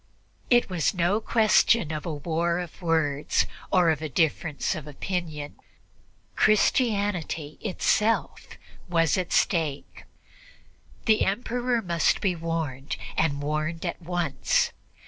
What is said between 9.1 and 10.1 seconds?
at stake;